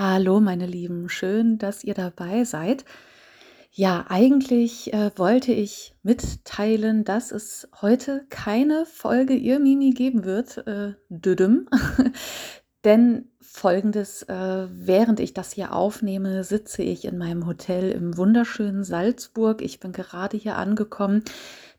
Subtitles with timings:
[0.00, 2.84] Hallo, meine Lieben, schön, dass ihr dabei seid.
[3.72, 10.58] Ja, eigentlich äh, wollte ich mitteilen, dass es heute keine Folge Ihr Mimi geben wird.
[10.68, 11.68] Äh, düdüm.
[12.84, 18.84] Denn folgendes, äh, während ich das hier aufnehme, sitze ich in meinem Hotel im wunderschönen
[18.84, 19.62] Salzburg.
[19.62, 21.24] Ich bin gerade hier angekommen.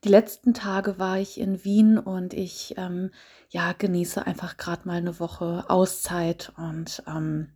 [0.03, 3.11] Die letzten Tage war ich in Wien und ich ähm,
[3.47, 7.53] ja, genieße einfach gerade mal eine Woche Auszeit und ähm,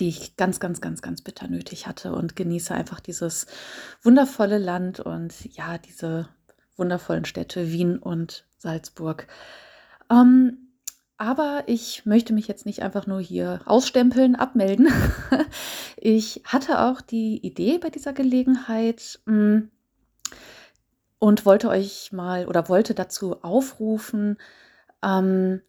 [0.00, 3.46] die ich ganz, ganz, ganz, ganz bitter nötig hatte und genieße einfach dieses
[4.02, 6.28] wundervolle Land und ja, diese
[6.76, 9.26] wundervollen Städte Wien und Salzburg.
[10.10, 10.64] Ähm,
[11.16, 14.88] aber ich möchte mich jetzt nicht einfach nur hier ausstempeln, abmelden.
[15.96, 19.70] ich hatte auch die Idee bei dieser Gelegenheit mh, mm,
[21.20, 24.36] und wollte euch mal oder wollte dazu aufrufen,
[25.02, 25.62] ähm,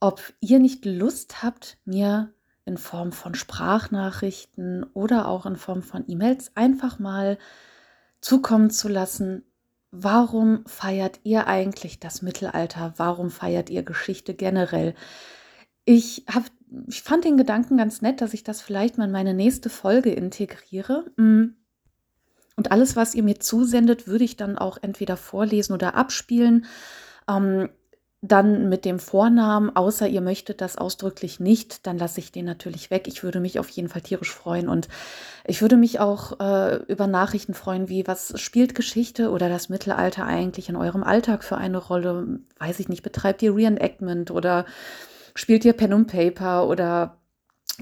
[0.00, 2.32] ob ihr nicht Lust habt, mir
[2.64, 7.38] in Form von Sprachnachrichten oder auch in Form von E-Mails einfach mal
[8.20, 9.44] zukommen zu lassen,
[9.90, 12.94] warum feiert ihr eigentlich das Mittelalter?
[12.96, 14.94] Warum feiert ihr Geschichte generell?
[15.84, 16.44] Ich, hab,
[16.88, 20.12] ich fand den Gedanken ganz nett, dass ich das vielleicht mal in meine nächste Folge
[20.12, 21.10] integriere.
[21.16, 21.56] Mm.
[22.54, 26.66] Und alles, was ihr mir zusendet, würde ich dann auch entweder vorlesen oder abspielen.
[27.28, 27.70] Ähm,
[28.24, 32.92] dann mit dem Vornamen, außer ihr möchtet das ausdrücklich nicht, dann lasse ich den natürlich
[32.92, 33.08] weg.
[33.08, 34.86] Ich würde mich auf jeden Fall tierisch freuen und
[35.44, 40.24] ich würde mich auch äh, über Nachrichten freuen, wie was spielt Geschichte oder das Mittelalter
[40.24, 42.38] eigentlich in eurem Alltag für eine Rolle?
[42.60, 44.66] Weiß ich nicht, betreibt ihr Reenactment oder
[45.34, 47.18] spielt ihr Pen und Paper oder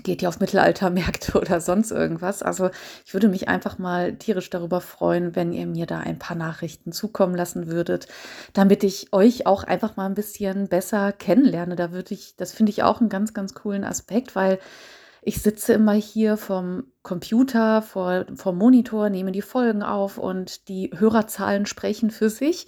[0.02, 2.42] geht ihr auf Mittelaltermärkte oder sonst irgendwas.
[2.42, 2.70] Also
[3.04, 6.92] ich würde mich einfach mal tierisch darüber freuen, wenn ihr mir da ein paar Nachrichten
[6.92, 8.08] zukommen lassen würdet,
[8.52, 11.76] damit ich euch auch einfach mal ein bisschen besser kennenlerne.
[11.76, 14.58] Da würde ich, das finde ich auch einen ganz, ganz coolen Aspekt, weil
[15.22, 20.90] ich sitze immer hier vom Computer, vor, vom Monitor, nehme die Folgen auf und die
[20.96, 22.66] Hörerzahlen sprechen für sich.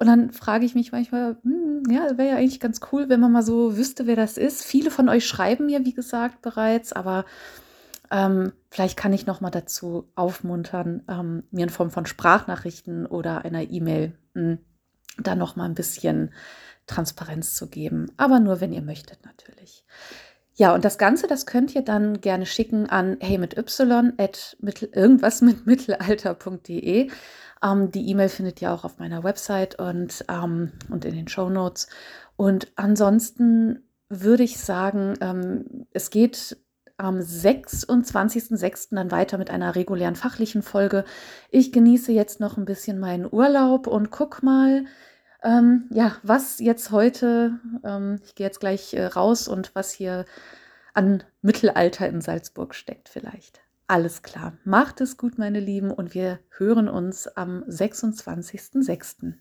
[0.00, 3.32] Und dann frage ich mich manchmal, hm, ja, wäre ja eigentlich ganz cool, wenn man
[3.32, 4.64] mal so wüsste, wer das ist.
[4.64, 7.26] Viele von euch schreiben mir, wie gesagt, bereits, aber
[8.10, 13.44] ähm, vielleicht kann ich noch mal dazu aufmuntern, ähm, mir in Form von Sprachnachrichten oder
[13.44, 14.58] einer E-Mail hm,
[15.18, 16.32] da noch mal ein bisschen
[16.86, 18.10] Transparenz zu geben.
[18.16, 19.84] Aber nur, wenn ihr möchtet, natürlich.
[20.54, 24.56] Ja, und das Ganze, das könnt ihr dann gerne schicken an hey mit y at
[24.60, 27.10] mittel, irgendwas mit mittelalter.de.
[27.62, 31.50] Ähm, die E-Mail findet ihr auch auf meiner Website und, ähm, und in den Show
[31.50, 31.88] Notes.
[32.36, 36.56] Und ansonsten würde ich sagen, ähm, es geht
[36.96, 38.94] am 26.06.
[38.94, 41.04] dann weiter mit einer regulären fachlichen Folge.
[41.50, 44.84] Ich genieße jetzt noch ein bisschen meinen Urlaub und guck mal,
[45.42, 50.26] ähm, ja, was jetzt heute, ähm, ich gehe jetzt gleich äh, raus und was hier
[50.92, 53.60] an Mittelalter in Salzburg steckt vielleicht.
[53.90, 54.56] Alles klar.
[54.62, 59.34] Macht es gut, meine Lieben, und wir hören uns am 26.06.